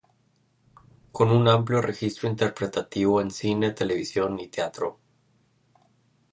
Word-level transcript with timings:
Con 1.15 1.29
un 1.29 1.47
amplio 1.47 1.79
registro 1.79 2.27
interpretativo 2.27 3.21
en 3.21 3.29
Cine, 3.29 3.69
Televisión 3.71 4.39
y 4.39 4.47
Teatro. 4.47 4.97